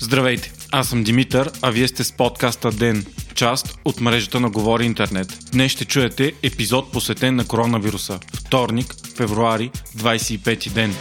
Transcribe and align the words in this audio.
Здравейте, 0.00 0.52
аз 0.72 0.88
съм 0.88 1.04
Димитър, 1.04 1.50
а 1.62 1.70
вие 1.70 1.88
сте 1.88 2.04
с 2.04 2.12
подкаста 2.12 2.70
ДЕН, 2.70 3.04
част 3.34 3.78
от 3.84 4.00
мрежата 4.00 4.40
на 4.40 4.50
Говори 4.50 4.84
Интернет. 4.84 5.38
Днес 5.52 5.72
ще 5.72 5.84
чуете 5.84 6.32
епизод 6.42 6.92
посветен 6.92 7.36
на 7.36 7.46
коронавируса. 7.46 8.20
Вторник, 8.34 8.94
февруари, 9.16 9.70
25 9.98 10.72
ден. 10.72 10.94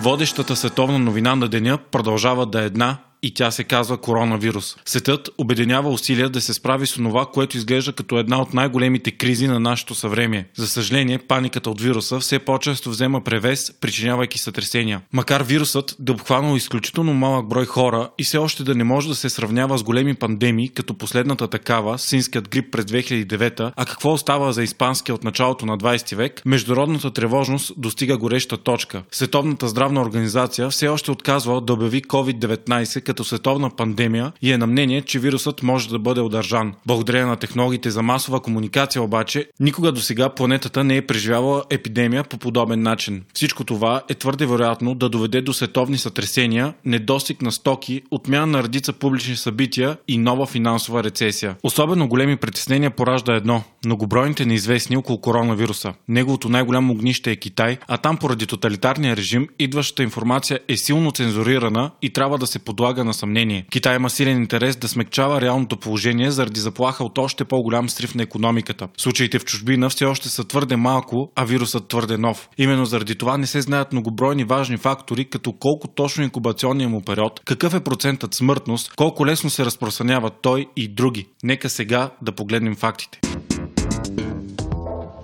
Водещата 0.00 0.56
световна 0.56 0.98
новина 0.98 1.36
на 1.36 1.48
деня 1.48 1.78
продължава 1.90 2.46
да 2.46 2.62
е 2.62 2.66
една 2.66 2.98
и 3.22 3.34
тя 3.34 3.50
се 3.50 3.64
казва 3.64 3.96
коронавирус. 3.96 4.76
Светът 4.84 5.30
обединява 5.38 5.90
усилия 5.90 6.28
да 6.28 6.40
се 6.40 6.54
справи 6.54 6.86
с 6.86 6.94
това, 6.94 7.26
което 7.26 7.56
изглежда 7.56 7.92
като 7.92 8.18
една 8.18 8.42
от 8.42 8.54
най-големите 8.54 9.10
кризи 9.10 9.46
на 9.46 9.60
нашето 9.60 9.94
съвремие. 9.94 10.46
За 10.56 10.68
съжаление, 10.68 11.18
паниката 11.18 11.70
от 11.70 11.80
вируса 11.80 12.20
все 12.20 12.38
по-често 12.38 12.90
взема 12.90 13.20
превес, 13.20 13.72
причинявайки 13.80 14.38
сътресения. 14.38 15.00
Макар 15.12 15.42
вирусът 15.42 15.96
да 15.98 16.12
обхванал 16.12 16.56
изключително 16.56 17.14
малък 17.14 17.48
брой 17.48 17.66
хора 17.66 18.10
и 18.18 18.24
все 18.24 18.38
още 18.38 18.64
да 18.64 18.74
не 18.74 18.84
може 18.84 19.08
да 19.08 19.14
се 19.14 19.30
сравнява 19.30 19.78
с 19.78 19.82
големи 19.82 20.14
пандемии, 20.14 20.68
като 20.68 20.94
последната 20.94 21.48
такава, 21.48 21.98
синският 21.98 22.48
грип 22.48 22.72
през 22.72 22.84
2009, 22.84 23.72
а 23.76 23.86
какво 23.86 24.12
остава 24.12 24.52
за 24.52 24.62
испанския 24.62 25.14
от 25.14 25.24
началото 25.24 25.66
на 25.66 25.78
20 25.78 26.16
век, 26.16 26.42
международната 26.46 27.10
тревожност 27.10 27.72
достига 27.76 28.16
гореща 28.16 28.56
точка. 28.56 29.02
Световната 29.12 29.68
здравна 29.68 30.02
организация 30.02 30.70
все 30.70 30.88
още 30.88 31.10
отказва 31.10 31.60
да 31.60 31.72
обяви 31.72 32.02
COVID-19 32.02 33.11
като 33.12 33.24
световна 33.24 33.70
пандемия 33.70 34.32
и 34.42 34.52
е 34.52 34.58
на 34.58 34.66
мнение, 34.66 35.02
че 35.02 35.18
вирусът 35.18 35.62
може 35.62 35.88
да 35.88 35.98
бъде 35.98 36.20
удържан. 36.20 36.74
Благодарение 36.86 37.26
на 37.26 37.36
технологиите 37.36 37.90
за 37.90 38.02
масова 38.02 38.40
комуникация 38.40 39.02
обаче, 39.02 39.46
никога 39.60 39.92
до 39.92 40.00
сега 40.00 40.28
планетата 40.28 40.84
не 40.84 40.96
е 40.96 41.06
преживявала 41.06 41.64
епидемия 41.70 42.24
по 42.24 42.38
подобен 42.38 42.82
начин. 42.82 43.22
Всичко 43.34 43.64
това 43.64 44.02
е 44.08 44.14
твърде 44.14 44.46
вероятно 44.46 44.94
да 44.94 45.08
доведе 45.08 45.42
до 45.42 45.52
световни 45.52 45.98
сътресения, 45.98 46.74
недостиг 46.84 47.42
на 47.42 47.52
стоки, 47.52 48.02
отмяна 48.10 48.46
на 48.46 48.62
редица 48.62 48.92
публични 48.92 49.36
събития 49.36 49.96
и 50.08 50.18
нова 50.18 50.46
финансова 50.46 51.04
рецесия. 51.04 51.56
Особено 51.62 52.08
големи 52.08 52.36
притеснения 52.36 52.90
поражда 52.90 53.34
едно– 53.34 53.62
многобройните 53.84 54.46
неизвестни 54.46 54.96
около 54.96 55.20
коронавируса. 55.20 55.94
Неговото 56.08 56.48
най-голямо 56.48 56.92
огнище 56.92 57.30
е 57.30 57.36
Китай, 57.36 57.78
а 57.88 57.96
там 57.96 58.16
поради 58.16 58.46
тоталитарния 58.46 59.16
режим 59.16 59.48
идващата 59.58 60.02
информация 60.02 60.60
е 60.68 60.76
силно 60.76 61.12
цензурирана 61.12 61.90
и 62.02 62.12
трябва 62.12 62.38
да 62.38 62.46
се 62.46 62.58
подлага 62.58 63.01
подлага 63.02 63.04
на 63.04 63.14
съмнение. 63.14 63.64
Китай 63.70 63.96
има 63.96 64.10
силен 64.10 64.36
интерес 64.36 64.76
да 64.76 64.88
смекчава 64.88 65.40
реалното 65.40 65.76
положение 65.76 66.30
заради 66.30 66.60
заплаха 66.60 67.04
от 67.04 67.18
още 67.18 67.44
по-голям 67.44 67.88
срив 67.88 68.14
на 68.14 68.22
економиката. 68.22 68.88
Случаите 68.96 69.38
в 69.38 69.44
чужбина 69.44 69.88
все 69.88 70.04
още 70.04 70.28
са 70.28 70.44
твърде 70.44 70.76
малко, 70.76 71.32
а 71.36 71.44
вирусът 71.44 71.88
твърде 71.88 72.18
нов. 72.18 72.48
Именно 72.58 72.84
заради 72.84 73.14
това 73.14 73.38
не 73.38 73.46
се 73.46 73.60
знаят 73.60 73.92
многобройни 73.92 74.44
важни 74.44 74.76
фактори, 74.76 75.24
като 75.24 75.52
колко 75.52 75.88
точно 75.88 76.24
инкубационния 76.24 76.88
му 76.88 77.02
период, 77.02 77.40
какъв 77.44 77.74
е 77.74 77.80
процентът 77.80 78.34
смъртност, 78.34 78.92
колко 78.96 79.26
лесно 79.26 79.50
се 79.50 79.64
разпространява 79.64 80.30
той 80.42 80.66
и 80.76 80.88
други. 80.88 81.26
Нека 81.42 81.70
сега 81.70 82.10
да 82.22 82.32
погледнем 82.32 82.76
фактите. 82.76 83.31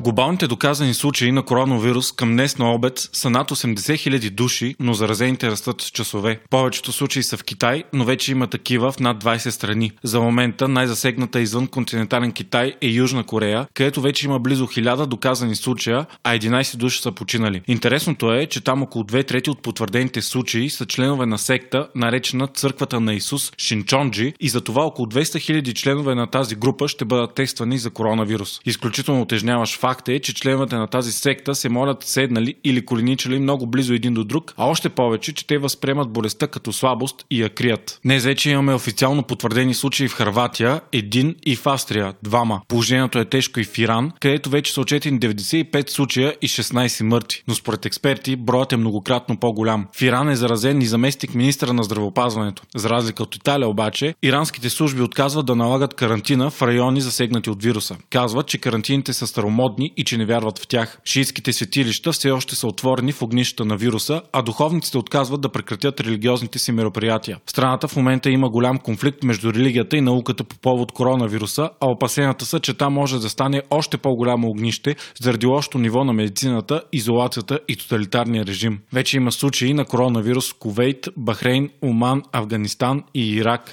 Глобалните 0.00 0.46
доказани 0.46 0.94
случаи 0.94 1.32
на 1.32 1.42
коронавирус 1.42 2.12
към 2.12 2.30
днес 2.30 2.58
на 2.58 2.72
обед 2.72 3.08
са 3.12 3.30
над 3.30 3.50
80 3.50 3.74
000 3.74 4.30
души, 4.30 4.74
но 4.80 4.92
заразените 4.92 5.50
растат 5.50 5.80
с 5.80 5.90
часове. 5.90 6.40
Повечето 6.50 6.92
случаи 6.92 7.22
са 7.22 7.36
в 7.36 7.44
Китай, 7.44 7.84
но 7.92 8.04
вече 8.04 8.32
има 8.32 8.46
такива 8.46 8.92
в 8.92 9.00
над 9.00 9.24
20 9.24 9.48
страни. 9.50 9.92
За 10.02 10.20
момента 10.20 10.68
най-засегната 10.68 11.40
извън 11.40 11.66
континентален 11.66 12.32
Китай 12.32 12.74
е 12.80 12.88
Южна 12.88 13.24
Корея, 13.24 13.66
където 13.74 14.00
вече 14.00 14.26
има 14.26 14.38
близо 14.38 14.66
1000 14.66 15.06
доказани 15.06 15.56
случая, 15.56 16.06
а 16.24 16.38
11 16.38 16.76
души 16.76 17.02
са 17.02 17.12
починали. 17.12 17.62
Интересното 17.68 18.32
е, 18.32 18.46
че 18.46 18.64
там 18.64 18.82
около 18.82 19.04
2 19.04 19.26
трети 19.26 19.50
от 19.50 19.62
потвърдените 19.62 20.22
случаи 20.22 20.70
са 20.70 20.86
членове 20.86 21.26
на 21.26 21.38
секта, 21.38 21.88
наречена 21.94 22.46
Църквата 22.46 23.00
на 23.00 23.14
Исус 23.14 23.52
Шинчонджи 23.58 24.34
и 24.40 24.48
за 24.48 24.60
това 24.60 24.82
около 24.82 25.06
200 25.06 25.22
000 25.22 25.74
членове 25.74 26.14
на 26.14 26.26
тази 26.26 26.54
група 26.54 26.88
ще 26.88 27.04
бъдат 27.04 27.34
тествани 27.34 27.78
за 27.78 27.90
коронавирус. 27.90 28.60
Изключително 28.66 29.22
отежняваш 29.22 29.78
факт 29.78 29.88
Факт 29.98 30.08
е, 30.08 30.20
че 30.20 30.34
членовете 30.34 30.76
на 30.76 30.86
тази 30.86 31.12
секта 31.12 31.54
се 31.54 31.68
молят 31.68 32.02
седнали 32.02 32.54
или 32.64 32.84
коленичали 32.84 33.38
много 33.38 33.66
близо 33.66 33.94
един 33.94 34.14
до 34.14 34.24
друг, 34.24 34.54
а 34.56 34.66
още 34.66 34.88
повече, 34.88 35.34
че 35.34 35.46
те 35.46 35.58
възприемат 35.58 36.12
болестта 36.12 36.46
като 36.46 36.72
слабост 36.72 37.24
и 37.30 37.42
я 37.42 37.48
крият. 37.48 38.00
Днес 38.04 38.24
вече 38.24 38.50
имаме 38.50 38.74
официално 38.74 39.22
потвърдени 39.22 39.74
случаи 39.74 40.08
в 40.08 40.12
Харватия, 40.12 40.80
един 40.92 41.34
и 41.46 41.56
в 41.56 41.66
Австрия, 41.66 42.14
двама. 42.22 42.60
Положението 42.68 43.18
е 43.18 43.24
тежко 43.24 43.60
и 43.60 43.64
в 43.64 43.78
Иран, 43.78 44.12
където 44.20 44.50
вече 44.50 44.72
са 44.72 44.80
отчетени 44.80 45.20
95 45.20 45.90
случая 45.90 46.34
и 46.42 46.48
16 46.48 47.02
мъртви. 47.02 47.42
Но 47.48 47.54
според 47.54 47.86
експерти, 47.86 48.36
броят 48.36 48.72
е 48.72 48.76
многократно 48.76 49.36
по-голям. 49.40 49.86
В 49.92 50.02
Иран 50.02 50.28
е 50.28 50.36
заразен 50.36 50.82
и 50.82 50.86
заместник 50.86 51.34
министра 51.34 51.72
на 51.72 51.82
здравеопазването. 51.82 52.62
За 52.76 52.90
разлика 52.90 53.22
от 53.22 53.36
Италия 53.36 53.68
обаче, 53.68 54.14
иранските 54.22 54.70
служби 54.70 55.02
отказват 55.02 55.46
да 55.46 55.56
налагат 55.56 55.94
карантина 55.94 56.50
в 56.50 56.62
райони 56.62 57.00
засегнати 57.00 57.50
от 57.50 57.62
вируса. 57.62 57.96
Казват, 58.10 58.46
че 58.46 58.58
карантините 58.58 59.12
са 59.12 59.26
старомодни 59.26 59.77
и 59.96 60.04
че 60.04 60.16
не 60.16 60.26
вярват 60.26 60.58
в 60.58 60.66
тях. 60.66 60.98
Шиитските 61.04 61.52
светилища 61.52 62.12
все 62.12 62.30
още 62.30 62.56
са 62.56 62.66
отворени 62.66 63.12
в 63.12 63.22
огнищата 63.22 63.64
на 63.64 63.76
вируса, 63.76 64.22
а 64.32 64.42
духовниците 64.42 64.98
отказват 64.98 65.40
да 65.40 65.48
прекратят 65.48 66.00
религиозните 66.00 66.58
си 66.58 66.72
мероприятия. 66.72 67.38
В 67.46 67.50
страната 67.50 67.88
в 67.88 67.96
момента 67.96 68.30
има 68.30 68.50
голям 68.50 68.78
конфликт 68.78 69.22
между 69.22 69.52
религията 69.52 69.96
и 69.96 70.00
науката 70.00 70.44
по 70.44 70.58
повод 70.58 70.92
коронавируса, 70.92 71.70
а 71.80 71.90
опасенията 71.90 72.46
са, 72.46 72.60
че 72.60 72.74
там 72.74 72.92
може 72.92 73.18
да 73.18 73.28
стане 73.28 73.62
още 73.70 73.98
по-голямо 73.98 74.48
огнище 74.48 74.96
заради 75.20 75.46
лошото 75.46 75.78
ниво 75.78 76.04
на 76.04 76.12
медицината, 76.12 76.82
изолацията 76.92 77.60
и 77.68 77.76
тоталитарния 77.76 78.46
режим. 78.46 78.78
Вече 78.92 79.16
има 79.16 79.32
случаи 79.32 79.74
на 79.74 79.84
коронавирус 79.84 80.52
в 80.52 80.54
Кувейт, 80.58 81.08
Бахрейн, 81.16 81.70
Оман, 81.82 82.22
Афганистан 82.32 83.02
и 83.14 83.34
Ирак. 83.34 83.72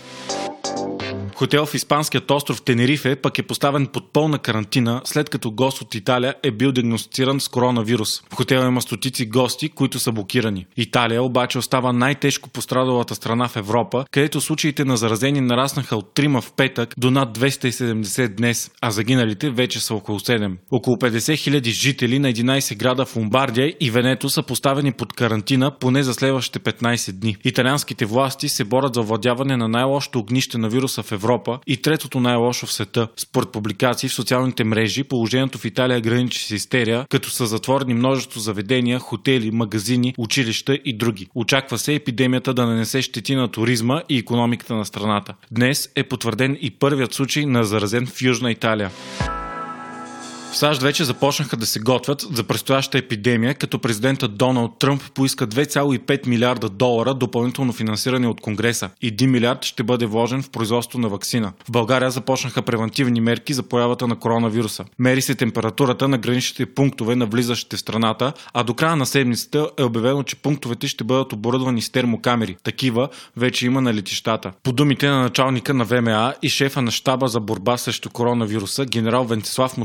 Хотел 1.35 1.65
в 1.65 1.73
испанският 1.73 2.31
остров 2.31 2.61
Тенерифе 2.61 3.15
пък 3.15 3.39
е 3.39 3.43
поставен 3.43 3.87
под 3.87 4.13
пълна 4.13 4.39
карантина, 4.39 5.01
след 5.05 5.29
като 5.29 5.51
гост 5.51 5.81
от 5.81 5.95
Италия 5.95 6.35
е 6.43 6.51
бил 6.51 6.71
диагностициран 6.71 7.39
с 7.39 7.47
коронавирус. 7.47 8.21
В 8.21 8.35
хотела 8.35 8.67
има 8.67 8.81
стотици 8.81 9.25
гости, 9.25 9.69
които 9.69 9.99
са 9.99 10.11
блокирани. 10.11 10.65
Италия 10.77 11.23
обаче 11.23 11.57
остава 11.57 11.93
най-тежко 11.93 12.49
пострадалата 12.49 13.15
страна 13.15 13.47
в 13.47 13.55
Европа, 13.55 14.05
където 14.11 14.41
случаите 14.41 14.85
на 14.85 14.97
заразени 14.97 15.41
нараснаха 15.41 15.95
от 15.95 16.11
3 16.15 16.41
в 16.41 16.53
петък 16.53 16.93
до 16.97 17.11
над 17.11 17.37
270 17.37 18.27
днес, 18.27 18.71
а 18.81 18.91
загиналите 18.91 19.49
вече 19.49 19.79
са 19.79 19.95
около 19.95 20.19
7. 20.19 20.55
Около 20.71 20.95
50 20.95 21.17
000 21.17 21.69
жители 21.69 22.19
на 22.19 22.33
11 22.33 22.77
града 22.77 23.05
в 23.05 23.15
Ломбардия 23.15 23.73
и 23.79 23.91
Венето 23.91 24.29
са 24.29 24.43
поставени 24.43 24.91
под 24.91 25.13
карантина 25.13 25.71
поне 25.79 26.03
за 26.03 26.13
следващите 26.13 26.59
15 26.59 27.11
дни. 27.11 27.37
Италианските 27.43 28.05
власти 28.05 28.49
се 28.49 28.63
борят 28.63 28.93
за 28.93 29.01
владяване 29.01 29.57
на 29.57 29.67
най-лошото 29.67 30.19
огнище 30.19 30.57
на 30.57 30.69
вируса 30.69 31.03
в 31.03 31.11
Европа 31.11 31.24
Европа 31.25 31.59
и 31.67 31.77
третото 31.77 32.19
най-лошо 32.19 32.65
в 32.65 32.73
света. 32.73 33.07
Според 33.17 33.51
публикации 33.51 34.09
в 34.09 34.13
социалните 34.13 34.63
мрежи, 34.63 35.03
положението 35.03 35.57
в 35.57 35.65
Италия 35.65 36.01
граничи 36.01 36.39
с 36.39 36.51
истерия, 36.51 37.05
като 37.09 37.29
са 37.29 37.45
затворени 37.45 37.93
множество 37.93 38.39
заведения, 38.39 38.99
хотели, 38.99 39.51
магазини, 39.51 40.13
училища 40.17 40.79
и 40.85 40.97
други. 40.97 41.27
Очаква 41.35 41.77
се 41.77 41.93
епидемията 41.93 42.53
да 42.53 42.65
нанесе 42.65 43.01
щети 43.01 43.35
на 43.35 43.47
туризма 43.47 44.01
и 44.09 44.17
економиката 44.17 44.75
на 44.75 44.85
страната. 44.85 45.33
Днес 45.51 45.89
е 45.95 46.03
потвърден 46.03 46.57
и 46.61 46.71
първият 46.71 47.13
случай 47.13 47.45
на 47.45 47.63
заразен 47.63 48.05
в 48.05 48.21
Южна 48.21 48.51
Италия. 48.51 48.91
В 50.55 50.57
САЩ 50.57 50.81
вече 50.81 51.03
започнаха 51.03 51.57
да 51.57 51.65
се 51.65 51.79
готвят 51.79 52.25
за 52.31 52.43
предстояща 52.43 52.97
епидемия, 52.97 53.55
като 53.55 53.79
президентът 53.79 54.37
Доналд 54.37 54.79
Тръмп 54.79 55.01
поиска 55.13 55.47
2,5 55.47 56.27
милиарда 56.27 56.69
долара 56.69 57.13
допълнително 57.13 57.73
финансиране 57.73 58.27
от 58.27 58.41
Конгреса. 58.41 58.89
1 59.03 59.25
милиард 59.25 59.65
ще 59.65 59.83
бъде 59.83 60.05
вложен 60.05 60.43
в 60.43 60.49
производство 60.49 60.99
на 60.99 61.09
вакцина. 61.09 61.53
В 61.67 61.71
България 61.71 62.11
започнаха 62.11 62.61
превентивни 62.61 63.21
мерки 63.21 63.53
за 63.53 63.63
появата 63.63 64.07
на 64.07 64.15
коронавируса. 64.15 64.85
Мери 64.99 65.21
се 65.21 65.35
температурата 65.35 66.07
на 66.07 66.17
граничните 66.17 66.65
пунктове 66.65 67.15
на 67.15 67.25
влизащите 67.25 67.75
в 67.75 67.79
страната, 67.79 68.33
а 68.53 68.63
до 68.63 68.73
края 68.73 68.95
на 68.95 69.05
седмицата 69.05 69.69
е 69.77 69.83
обявено, 69.83 70.23
че 70.23 70.35
пунктовете 70.35 70.87
ще 70.87 71.03
бъдат 71.03 71.33
оборудвани 71.33 71.81
с 71.81 71.89
термокамери. 71.89 72.57
Такива 72.63 73.09
вече 73.37 73.65
има 73.65 73.81
на 73.81 73.93
летищата. 73.93 74.51
По 74.63 74.71
думите 74.71 75.09
на 75.09 75.21
началника 75.21 75.73
на 75.73 75.85
ВМА 75.85 76.33
и 76.41 76.49
шефа 76.49 76.81
на 76.81 76.91
щаба 76.91 77.27
за 77.27 77.39
борба 77.39 77.77
срещу 77.77 78.09
коронавируса, 78.09 78.85
генерал 78.85 79.25
Вентислав 79.25 79.77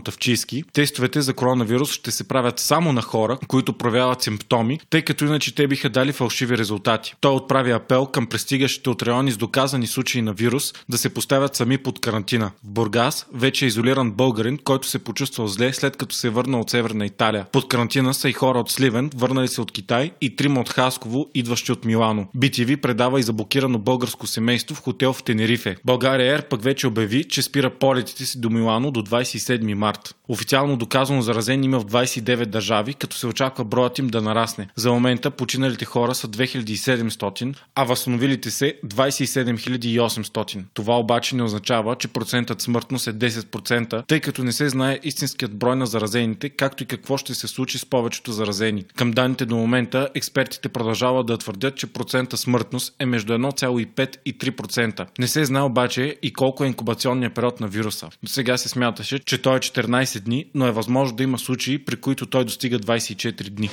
Тестовете 0.73 1.21
за 1.21 1.35
коронавирус 1.35 1.93
ще 1.93 2.11
се 2.11 2.29
правят 2.29 2.59
само 2.59 2.93
на 2.93 3.03
хора, 3.03 3.39
които 3.49 3.73
проявяват 3.73 4.23
симптоми, 4.23 4.81
тъй 4.91 5.03
като 5.03 5.25
иначе 5.25 5.55
те 5.55 5.67
биха 5.67 5.91
дали 5.91 6.13
фалшиви 6.13 6.59
резултати. 6.59 7.15
Той 7.21 7.33
отправи 7.33 7.71
апел 7.71 8.07
към 8.07 8.27
пристигащите 8.27 8.91
от 8.91 9.03
райони 9.03 9.33
с 9.33 9.37
доказани 9.37 9.87
случаи 9.87 10.23
на 10.23 10.33
вирус 10.33 10.75
да 10.89 10.99
се 10.99 11.15
поставят 11.15 11.57
сами 11.57 11.79
под 11.79 12.01
карантина. 12.01 12.51
В 12.65 12.71
Бургас 12.71 13.27
вече 13.35 13.65
е 13.65 13.69
изолиран 13.69 14.13
българин, 14.13 14.59
който 14.65 14.89
се 14.89 14.99
почувствал 14.99 15.49
зле 15.49 15.73
след 15.73 15.97
като 15.97 16.15
се 16.15 16.27
е 16.27 16.31
върнал 16.31 16.61
от 16.61 16.71
Северна 16.71 17.07
Италия. 17.07 17.47
Под 17.53 17.69
карантина 17.69 18.15
са 18.15 18.29
и 18.29 18.33
хора 18.33 18.59
от 18.59 18.71
Сливен, 18.71 19.11
върнали 19.17 19.49
се 19.49 19.61
от 19.61 19.73
Китай 19.73 20.11
и 20.21 20.37
трима 20.37 20.61
от 20.61 20.69
Хасково, 20.69 21.31
идващи 21.35 21.73
от 21.73 21.85
Милано. 21.85 22.27
BTV 22.37 22.77
предава 22.77 23.21
и 23.21 23.23
за 23.23 23.33
блокирано 23.33 23.79
българско 23.79 24.27
семейство 24.27 24.75
в 24.75 24.83
хотел 24.83 25.13
в 25.13 25.23
Тенерифе. 25.23 25.77
България 25.85 26.35
Ер 26.35 26.49
пък 26.49 26.63
вече 26.63 26.87
обяви, 26.87 27.25
че 27.25 27.43
спира 27.43 27.71
полетите 27.71 28.27
си 28.27 28.41
до 28.41 28.51
Милано 28.51 28.91
до 28.91 29.03
27 29.03 29.75
март 29.75 30.15
Официално 30.41 30.77
доказано 30.77 31.23
заразени 31.23 31.65
има 31.65 31.81
в 31.81 31.85
29 31.85 32.47
държави, 32.47 32.95
като 32.95 33.17
се 33.17 33.27
очаква 33.27 33.65
броят 33.65 33.99
им 33.99 34.07
да 34.07 34.23
нарасне. 34.23 34.69
За 34.77 34.93
момента 34.93 35.31
починалите 35.31 35.85
хора 35.85 36.15
са 36.15 36.29
2700, 36.29 37.57
а 37.75 37.85
възстановилите 37.85 38.51
се 38.51 38.75
27 38.87 39.57
800. 39.57 40.65
Това 40.75 40.99
обаче 40.99 41.37
не 41.37 41.43
означава, 41.43 41.97
че 41.97 42.09
процентът 42.09 42.61
смъртност 42.61 43.07
е 43.07 43.13
10%, 43.13 44.07
тъй 44.07 44.21
като 44.21 44.45
не 44.45 44.53
се 44.53 44.69
знае 44.69 44.99
истинският 45.03 45.57
брой 45.57 45.77
на 45.77 45.87
заразените, 45.87 46.49
както 46.49 46.83
и 46.83 46.87
какво 46.87 47.17
ще 47.17 47.35
се 47.35 47.49
случи 47.49 47.79
с 47.79 47.87
повечето 47.87 48.33
заразени. 48.33 48.85
Към 48.97 49.11
данните 49.11 49.47
до 49.47 49.57
момента 49.57 50.09
експертите 50.15 50.69
продължават 50.69 51.27
да 51.27 51.39
твърдят, 51.39 51.77
че 51.77 51.87
процента 51.87 52.37
смъртност 52.37 52.95
е 52.99 53.07
между 53.07 53.33
1,5 53.33 54.17
и 54.27 54.39
3%. 54.39 55.07
Не 55.19 55.29
се 55.29 55.45
знае 55.45 55.63
обаче 55.63 56.17
и 56.23 56.33
колко 56.33 56.65
е 56.65 56.67
инкубационният 56.67 57.35
период 57.35 57.61
на 57.61 57.69
вируса. 57.69 58.09
До 58.23 58.31
сега 58.31 58.57
се 58.57 58.69
смяташе, 58.69 59.19
че 59.19 59.43
той 59.43 59.57
е 59.57 59.61
14 59.61 60.30
дни, 60.30 60.30
но 60.55 60.67
е 60.67 60.73
възможно 60.73 61.17
да 61.17 61.23
има 61.23 61.39
случаи, 61.39 61.79
при 61.79 61.97
които 61.97 62.27
той 62.27 62.45
достига 62.45 62.79
24 62.79 63.51
дни. 63.51 63.71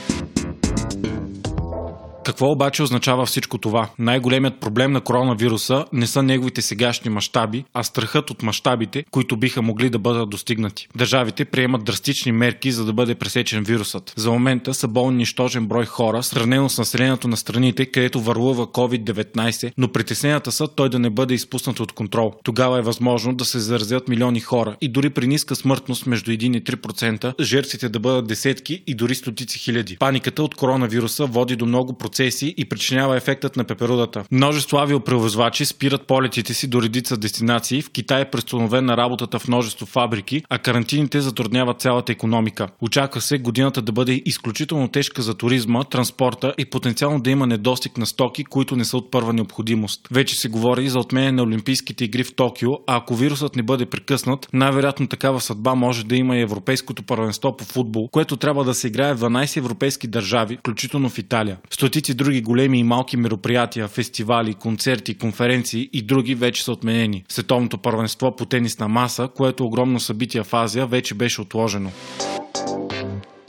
Какво 2.28 2.52
обаче 2.52 2.84
означава 2.84 3.26
всичко 3.26 3.58
това? 3.58 3.90
Най-големият 4.00 4.60
проблем 4.60 4.92
на 4.92 5.02
коронавируса 5.02 5.86
не 5.94 6.08
са 6.08 6.24
неговите 6.24 6.62
сегашни 6.62 7.10
мащаби, 7.10 7.64
а 7.74 7.84
страхът 7.84 8.30
от 8.30 8.44
мащабите, 8.44 9.06
които 9.12 9.38
биха 9.38 9.62
могли 9.62 9.90
да 9.90 10.00
бъдат 10.00 10.30
достигнати. 10.30 10.88
Държавите 10.96 11.46
приемат 11.46 11.84
драстични 11.84 12.32
мерки, 12.32 12.72
за 12.72 12.86
да 12.86 12.94
бъде 12.94 13.16
пресечен 13.16 13.64
вирусът. 13.64 14.14
За 14.16 14.32
момента 14.32 14.74
са 14.74 14.88
болни 14.88 15.18
нищожен 15.18 15.68
брой 15.68 15.86
хора, 15.86 16.24
сравнено 16.24 16.70
с 16.70 16.78
населението 16.78 17.28
на 17.28 17.38
страните, 17.38 17.86
където 17.86 18.22
върлува 18.22 18.68
COVID-19, 18.68 19.72
но 19.78 19.92
притесненията 19.92 20.52
са 20.52 20.68
той 20.68 20.90
да 20.90 21.00
не 21.00 21.10
бъде 21.10 21.34
изпуснат 21.34 21.80
от 21.80 21.92
контрол. 21.92 22.34
Тогава 22.44 22.80
е 22.80 22.82
възможно 22.82 23.34
да 23.36 23.46
се 23.46 23.60
заразят 23.60 24.08
милиони 24.08 24.40
хора 24.40 24.76
и 24.82 24.90
дори 24.90 25.10
при 25.10 25.28
ниска 25.28 25.56
смъртност 25.56 26.06
между 26.06 26.32
1 26.32 26.58
и 26.58 26.64
3%, 26.64 27.42
жертвите 27.42 27.90
да 27.90 28.00
бъдат 28.00 28.28
десетки 28.28 28.84
и 28.88 28.96
дори 28.96 29.16
стотици 29.16 29.60
хиляди. 29.60 29.98
Паниката 29.98 30.44
от 30.44 30.56
коронавируса 30.56 31.26
води 31.26 31.56
до 31.56 31.66
много 31.66 31.94
процеси 31.94 32.17
процеси 32.18 32.54
и 32.58 32.66
причинява 32.66 33.18
ефектът 33.18 33.56
на 33.58 33.64
пеперудата. 33.64 34.24
Множество 34.32 34.78
авиопревозвачи 34.78 35.66
спират 35.66 36.08
полетите 36.08 36.54
си 36.54 36.68
до 36.68 36.82
редица 36.82 37.18
дестинации. 37.18 37.82
В 37.82 37.90
Китай 37.90 38.22
е 38.22 38.30
престановена 38.30 38.98
работата 38.98 39.40
в 39.40 39.48
множество 39.48 39.86
фабрики, 39.86 40.44
а 40.50 40.60
карантините 40.60 41.22
затрудняват 41.22 41.82
цялата 41.82 42.12
економика. 42.12 42.68
Очаква 42.82 43.22
се 43.22 43.38
годината 43.38 43.82
да 43.82 43.92
бъде 43.92 44.22
изключително 44.26 44.88
тежка 44.88 45.22
за 45.22 45.34
туризма, 45.34 45.84
транспорта 45.84 46.54
и 46.58 46.66
потенциално 46.66 47.20
да 47.20 47.30
има 47.30 47.48
недостиг 47.48 47.98
на 47.98 48.06
стоки, 48.06 48.44
които 48.44 48.76
не 48.76 48.86
са 48.86 48.98
от 48.98 49.12
първа 49.12 49.34
необходимост. 49.34 50.08
Вече 50.12 50.36
се 50.36 50.50
говори 50.50 50.84
и 50.86 50.90
за 50.90 51.00
отменяне 51.00 51.32
на 51.32 51.44
Олимпийските 51.44 52.06
игри 52.06 52.24
в 52.24 52.36
Токио, 52.36 52.72
а 52.88 52.98
ако 52.98 53.16
вирусът 53.16 53.56
не 53.56 53.64
бъде 53.64 53.86
прекъснат, 53.86 54.48
най-вероятно 54.54 55.08
такава 55.08 55.42
съдба 55.42 55.76
може 55.76 56.06
да 56.06 56.16
има 56.16 56.38
и 56.38 56.42
Европейското 56.42 57.04
първенство 57.04 57.58
по 57.58 57.64
футбол, 57.66 58.08
което 58.12 58.38
трябва 58.38 58.64
да 58.64 58.74
се 58.74 58.88
играе 58.88 59.14
в 59.14 59.20
12 59.20 59.58
европейски 59.58 60.08
държави, 60.08 60.58
включително 60.58 61.10
в 61.10 61.18
Италия. 61.18 61.58
Стотици 61.70 62.07
редици 62.08 62.14
други 62.14 62.42
големи 62.42 62.80
и 62.80 62.84
малки 62.84 63.18
мероприятия, 63.18 63.88
фестивали, 63.88 64.54
концерти, 64.54 65.18
конференции 65.18 65.90
и 65.94 66.02
други 66.02 66.36
вече 66.36 66.64
са 66.64 66.72
отменени. 66.72 67.24
Световното 67.30 67.78
първенство 67.78 68.36
по 68.36 68.46
тенис 68.46 68.80
на 68.80 68.88
маса, 68.88 69.30
което 69.36 69.64
е 69.64 69.68
огромно 69.68 70.00
събитие 70.00 70.44
в 70.44 70.54
Азия, 70.54 70.88
вече 70.88 71.16
беше 71.16 71.42
отложено. 71.42 71.92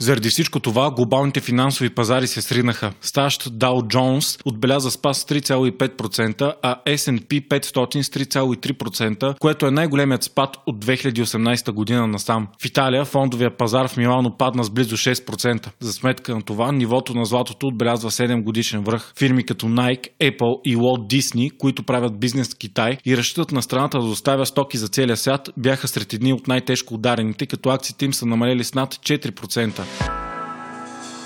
Заради 0.01 0.29
всичко 0.29 0.59
това, 0.59 0.91
глобалните 0.91 1.39
финансови 1.39 1.89
пазари 1.89 2.27
се 2.27 2.41
сринаха. 2.41 2.91
САЩ 3.01 3.43
Dow 3.43 3.95
Jones 3.95 4.41
отбеляза 4.45 4.91
спас 4.91 5.17
с 5.17 5.25
3,5%, 5.25 6.53
а 6.61 6.75
S&P 6.85 7.47
500 7.47 8.01
с 8.01 8.09
3,3%, 8.09 9.39
което 9.39 9.67
е 9.67 9.71
най-големият 9.71 10.23
спад 10.23 10.57
от 10.65 10.85
2018 10.85 11.71
година 11.71 12.07
насам. 12.07 12.47
В 12.61 12.65
Италия 12.65 13.05
фондовия 13.05 13.57
пазар 13.57 13.87
в 13.87 13.97
Милано 13.97 14.37
падна 14.37 14.63
с 14.63 14.69
близо 14.69 14.97
6%. 14.97 15.67
За 15.79 15.93
сметка 15.93 16.35
на 16.35 16.41
това, 16.41 16.71
нивото 16.71 17.13
на 17.13 17.25
златото 17.25 17.67
отбелязва 17.67 18.11
7 18.11 18.43
годишен 18.43 18.83
връх. 18.83 19.13
Фирми 19.17 19.43
като 19.43 19.65
Nike, 19.65 20.07
Apple 20.21 20.61
и 20.65 20.77
Walt 20.77 21.15
Disney, 21.15 21.57
които 21.57 21.83
правят 21.83 22.19
бизнес 22.19 22.53
в 22.53 22.57
Китай 22.57 22.97
и 23.05 23.17
разчитат 23.17 23.51
на 23.51 23.61
страната 23.61 23.99
да 23.99 24.05
доставя 24.05 24.45
стоки 24.45 24.77
за 24.77 24.87
целия 24.87 25.17
свят, 25.17 25.49
бяха 25.57 25.87
сред 25.87 26.13
едни 26.13 26.33
от 26.33 26.47
най-тежко 26.47 26.93
ударените, 26.93 27.45
като 27.45 27.69
акциите 27.69 28.05
им 28.05 28.13
са 28.13 28.25
намалели 28.25 28.63
с 28.63 28.73
над 28.73 28.95
4%. 28.95 29.88
Bye. 29.97 30.28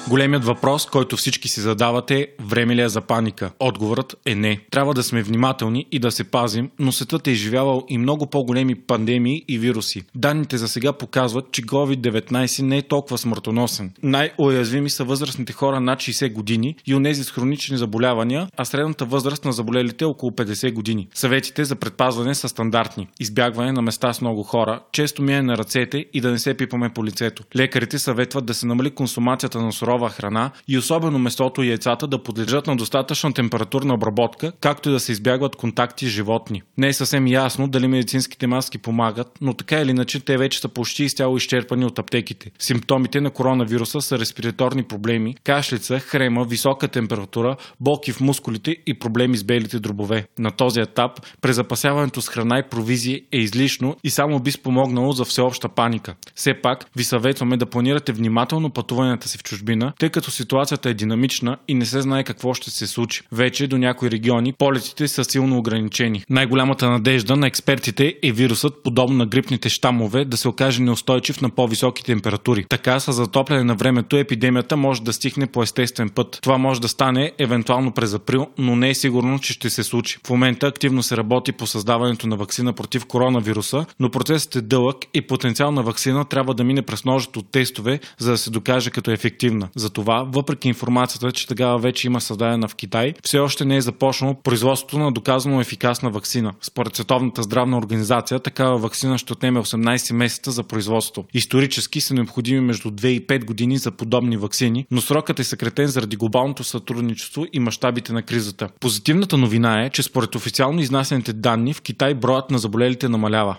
Големият 0.09 0.45
въпрос, 0.45 0.85
който 0.85 1.17
всички 1.17 1.47
си 1.47 1.61
задават 1.61 2.11
е 2.11 2.27
време 2.41 2.75
ли 2.75 2.81
е 2.81 2.89
за 2.89 3.01
паника? 3.01 3.51
Отговорът 3.59 4.15
е 4.25 4.35
не. 4.35 4.59
Трябва 4.71 4.93
да 4.93 5.03
сме 5.03 5.23
внимателни 5.23 5.85
и 5.91 5.99
да 5.99 6.11
се 6.11 6.23
пазим, 6.23 6.69
но 6.79 6.91
светът 6.91 7.27
е 7.27 7.31
изживявал 7.31 7.85
и 7.89 7.97
много 7.97 8.27
по-големи 8.27 8.75
пандемии 8.75 9.45
и 9.47 9.57
вируси. 9.57 10.03
Данните 10.15 10.57
за 10.57 10.67
сега 10.67 10.93
показват, 10.93 11.51
че 11.51 11.61
COVID-19 11.61 12.61
не 12.61 12.77
е 12.77 12.81
толкова 12.81 13.17
смъртоносен. 13.17 13.91
Най-уязвими 14.03 14.89
са 14.89 15.03
възрастните 15.03 15.53
хора 15.53 15.79
над 15.79 15.99
60 15.99 16.33
години 16.33 16.75
и 16.85 16.95
онези 16.95 17.23
с 17.23 17.31
хронични 17.31 17.77
заболявания, 17.77 18.47
а 18.57 18.65
средната 18.65 19.05
възраст 19.05 19.45
на 19.45 19.53
заболелите 19.53 20.03
е 20.03 20.07
около 20.07 20.31
50 20.31 20.73
години. 20.73 21.07
Съветите 21.13 21.65
за 21.65 21.75
предпазване 21.75 22.35
са 22.35 22.49
стандартни. 22.49 23.07
Избягване 23.19 23.71
на 23.71 23.81
места 23.81 24.13
с 24.13 24.21
много 24.21 24.43
хора, 24.43 24.81
често 24.91 25.21
миене 25.21 25.41
на 25.41 25.57
ръцете 25.57 26.05
и 26.13 26.21
да 26.21 26.31
не 26.31 26.39
се 26.39 26.53
пипаме 26.53 26.89
по 26.89 27.05
лицето. 27.05 27.43
Лекарите 27.55 27.99
съветват 27.99 28.45
да 28.45 28.53
се 28.53 28.65
намали 28.65 28.91
консумацията 28.91 29.61
на 29.61 29.71
суров 29.71 29.92
сурова 29.93 30.09
храна 30.09 30.51
и 30.67 30.77
особено 30.77 31.19
месото 31.19 31.63
и 31.63 31.69
яйцата 31.69 32.07
да 32.07 32.23
подлежат 32.23 32.67
на 32.67 32.75
достатъчна 32.75 33.33
температурна 33.33 33.93
обработка, 33.93 34.51
както 34.61 34.89
и 34.89 34.91
да 34.91 34.99
се 34.99 35.11
избягват 35.11 35.55
контакти 35.55 36.05
с 36.05 36.09
животни. 36.09 36.61
Не 36.77 36.87
е 36.87 36.93
съвсем 36.93 37.27
ясно 37.27 37.67
дали 37.67 37.87
медицинските 37.87 38.47
маски 38.47 38.77
помагат, 38.77 39.27
но 39.41 39.53
така 39.53 39.81
или 39.81 39.91
иначе 39.91 40.19
те 40.19 40.37
вече 40.37 40.59
са 40.59 40.67
почти 40.67 41.03
изцяло 41.03 41.37
изчерпани 41.37 41.85
от 41.85 41.99
аптеките. 41.99 42.51
Симптомите 42.59 43.21
на 43.21 43.31
коронавируса 43.31 44.01
са 44.01 44.19
респираторни 44.19 44.83
проблеми, 44.83 45.35
кашлица, 45.43 45.99
хрема, 45.99 46.45
висока 46.45 46.87
температура, 46.87 47.55
болки 47.79 48.11
в 48.11 48.21
мускулите 48.21 48.77
и 48.87 48.99
проблеми 48.99 49.37
с 49.37 49.43
белите 49.43 49.79
дробове. 49.79 50.25
На 50.39 50.51
този 50.51 50.79
етап 50.79 51.11
презапасяването 51.41 52.21
с 52.21 52.29
храна 52.29 52.59
и 52.59 52.69
провизии 52.69 53.21
е 53.31 53.37
излишно 53.37 53.95
и 54.03 54.09
само 54.09 54.39
би 54.39 54.51
спомогнало 54.51 55.11
за 55.11 55.25
всеобща 55.25 55.69
паника. 55.69 56.15
Все 56.35 56.53
пак 56.53 56.85
ви 56.95 57.03
съветваме 57.03 57.57
да 57.57 57.65
планирате 57.65 58.11
внимателно 58.11 58.69
пътуванията 58.69 59.29
си 59.29 59.37
в 59.37 59.43
чужбина 59.43 59.82
година, 59.83 59.93
тъй 59.99 60.09
като 60.09 60.31
ситуацията 60.31 60.89
е 60.89 60.93
динамична 60.93 61.57
и 61.67 61.73
не 61.73 61.85
се 61.85 62.01
знае 62.01 62.23
какво 62.23 62.53
ще 62.53 62.71
се 62.71 62.87
случи. 62.87 63.21
Вече 63.31 63.67
до 63.67 63.77
някои 63.77 64.11
региони 64.11 64.53
полетите 64.53 65.07
са 65.07 65.23
силно 65.23 65.57
ограничени. 65.57 66.23
Най-голямата 66.29 66.89
надежда 66.89 67.35
на 67.35 67.47
експертите 67.47 68.15
е 68.23 68.31
вирусът, 68.31 68.83
подобно 68.83 69.17
на 69.17 69.25
грипните 69.25 69.69
щамове, 69.69 70.25
да 70.25 70.37
се 70.37 70.47
окаже 70.47 70.81
неустойчив 70.81 71.41
на 71.41 71.49
по-високи 71.49 72.03
температури. 72.03 72.65
Така 72.69 72.99
с 72.99 73.13
затопляне 73.13 73.63
на 73.63 73.75
времето 73.75 74.17
епидемията 74.17 74.77
може 74.77 75.01
да 75.01 75.13
стихне 75.13 75.47
по 75.47 75.63
естествен 75.63 76.09
път. 76.09 76.39
Това 76.41 76.57
може 76.57 76.81
да 76.81 76.87
стане 76.87 77.31
евентуално 77.37 77.91
през 77.91 78.13
април, 78.13 78.47
но 78.57 78.75
не 78.75 78.89
е 78.89 78.93
сигурно, 78.93 79.39
че 79.39 79.53
ще 79.53 79.69
се 79.69 79.83
случи. 79.83 80.17
В 80.25 80.29
момента 80.29 80.67
активно 80.67 81.03
се 81.03 81.17
работи 81.17 81.51
по 81.51 81.67
създаването 81.67 82.27
на 82.27 82.35
вакцина 82.35 82.73
против 82.73 83.05
коронавируса, 83.05 83.85
но 83.99 84.09
процесът 84.09 84.55
е 84.55 84.61
дълъг 84.61 84.97
и 85.13 85.21
потенциална 85.21 85.83
вакцина 85.83 86.25
трябва 86.25 86.53
да 86.53 86.63
мине 86.63 86.81
през 86.81 87.05
множество 87.05 87.41
тестове, 87.41 87.99
за 88.17 88.31
да 88.31 88.37
се 88.37 88.49
докаже 88.49 88.89
като 88.89 89.11
ефективна. 89.11 89.69
Затова, 89.75 90.23
въпреки 90.31 90.67
информацията, 90.67 91.31
че 91.31 91.47
тогава 91.47 91.79
вече 91.79 92.07
има 92.07 92.21
създадена 92.21 92.67
в 92.67 92.75
Китай, 92.75 93.13
все 93.23 93.39
още 93.39 93.65
не 93.65 93.75
е 93.77 93.81
започнало 93.81 94.35
производството 94.43 94.99
на 94.99 95.11
доказано 95.11 95.61
ефикасна 95.61 96.09
вакцина. 96.09 96.53
Според 96.61 96.95
Световната 96.95 97.43
здравна 97.43 97.77
организация, 97.77 98.39
такава 98.39 98.77
вакцина 98.77 99.17
ще 99.17 99.33
отнеме 99.33 99.59
18 99.59 100.13
месеца 100.13 100.51
за 100.51 100.63
производство. 100.63 101.25
Исторически 101.33 102.01
са 102.01 102.13
необходими 102.13 102.59
между 102.59 102.91
2 102.91 103.07
и 103.07 103.27
5 103.27 103.45
години 103.45 103.77
за 103.77 103.91
подобни 103.91 104.37
вакцини, 104.37 104.85
но 104.91 105.01
срокът 105.01 105.39
е 105.39 105.43
съкретен 105.43 105.87
заради 105.87 106.15
глобалното 106.15 106.63
сътрудничество 106.63 107.45
и 107.53 107.59
мащабите 107.59 108.13
на 108.13 108.21
кризата. 108.21 108.69
Позитивната 108.79 109.37
новина 109.37 109.85
е, 109.85 109.89
че 109.89 110.03
според 110.03 110.35
официално 110.35 110.81
изнасените 110.81 111.33
данни 111.33 111.73
в 111.73 111.81
Китай 111.81 112.13
броят 112.13 112.51
на 112.51 112.59
заболелите 112.59 113.09
намалява. 113.09 113.57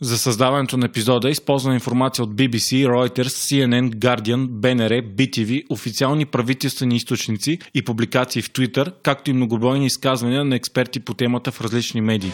За 0.00 0.18
създаването 0.18 0.76
на 0.76 0.86
епизода 0.86 1.28
е 1.28 1.30
използвана 1.30 1.74
информация 1.74 2.24
от 2.24 2.34
BBC, 2.34 2.86
Reuters, 2.86 3.22
CNN, 3.22 3.90
Guardian, 3.90 4.48
BNR, 4.48 5.02
BTV, 5.14 5.64
официални 5.70 6.26
правителствени 6.26 6.96
източници 6.96 7.58
и 7.74 7.82
публикации 7.82 8.42
в 8.42 8.50
Twitter, 8.50 8.92
както 9.02 9.30
и 9.30 9.32
многобройни 9.32 9.86
изказвания 9.86 10.44
на 10.44 10.56
експерти 10.56 11.00
по 11.00 11.14
темата 11.14 11.52
в 11.52 11.60
различни 11.60 12.00
медии. 12.00 12.32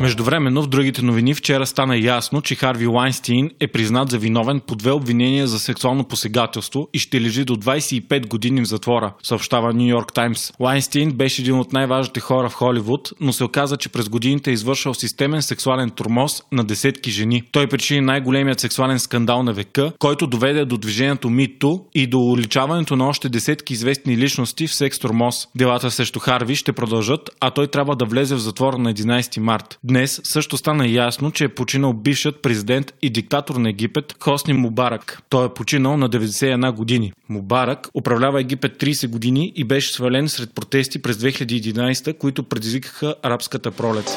Междувременно 0.00 0.62
в 0.62 0.68
другите 0.68 1.02
новини 1.02 1.34
вчера 1.34 1.66
стана 1.66 1.96
ясно, 1.96 2.42
че 2.42 2.54
Харви 2.54 2.86
Лайнстин 2.86 3.50
е 3.60 3.66
признат 3.66 4.10
за 4.10 4.18
виновен 4.18 4.60
по 4.60 4.76
две 4.76 4.90
обвинения 4.90 5.46
за 5.46 5.58
сексуално 5.58 6.04
посегателство 6.04 6.88
и 6.94 6.98
ще 6.98 7.20
лежи 7.20 7.44
до 7.44 7.56
25 7.56 8.28
години 8.28 8.60
в 8.60 8.68
затвора, 8.68 9.12
съобщава 9.22 9.72
Нью 9.72 9.88
Йорк 9.88 10.12
Таймс. 10.12 10.52
Лайнстин 10.60 11.12
беше 11.12 11.42
един 11.42 11.58
от 11.58 11.72
най-важните 11.72 12.20
хора 12.20 12.48
в 12.48 12.54
Холивуд, 12.54 13.12
но 13.20 13.32
се 13.32 13.44
оказа, 13.44 13.76
че 13.76 13.88
през 13.88 14.08
годините 14.08 14.50
е 14.50 14.52
извършил 14.52 14.94
системен 14.94 15.42
сексуален 15.42 15.90
тормоз 15.90 16.42
на 16.52 16.64
десетки 16.64 17.10
жени. 17.10 17.42
Той 17.52 17.66
причини 17.66 18.00
най-големият 18.00 18.60
сексуален 18.60 18.98
скандал 18.98 19.42
на 19.42 19.52
века, 19.52 19.92
който 19.98 20.26
доведе 20.26 20.64
до 20.64 20.76
движението 20.78 21.28
MeToo 21.28 21.82
и 21.94 22.06
до 22.06 22.18
уличаването 22.18 22.96
на 22.96 23.08
още 23.08 23.28
десетки 23.28 23.72
известни 23.72 24.16
личности 24.16 24.66
в 24.66 24.74
секс 24.74 24.98
тормоз. 24.98 25.48
Делата 25.56 25.90
срещу 25.90 26.20
Харви 26.20 26.54
ще 26.54 26.72
продължат, 26.72 27.30
а 27.40 27.50
той 27.50 27.66
трябва 27.66 27.96
да 27.96 28.04
влезе 28.04 28.34
в 28.34 28.38
затвора 28.38 28.78
на 28.78 28.94
11 28.94 29.40
март. 29.40 29.78
Днес 29.88 30.20
също 30.24 30.56
стана 30.56 30.88
ясно, 30.88 31.30
че 31.30 31.44
е 31.44 31.48
починал 31.48 31.92
бившият 31.92 32.42
президент 32.42 32.92
и 33.02 33.10
диктатор 33.10 33.54
на 33.54 33.68
Египет 33.68 34.16
Хосни 34.20 34.52
Мубарак. 34.54 35.22
Той 35.28 35.46
е 35.46 35.48
починал 35.48 35.96
на 35.96 36.10
91 36.10 36.72
години. 36.72 37.12
Мубарак 37.28 37.88
управлява 37.94 38.40
Египет 38.40 38.80
30 38.80 39.08
години 39.08 39.52
и 39.56 39.64
беше 39.64 39.92
свален 39.92 40.28
сред 40.28 40.54
протести 40.54 41.02
през 41.02 41.16
2011, 41.16 42.18
които 42.18 42.42
предизвикаха 42.42 43.14
арабската 43.22 43.70
пролет. 43.70 44.16